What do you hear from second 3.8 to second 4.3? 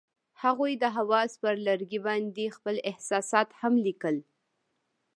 لیکل.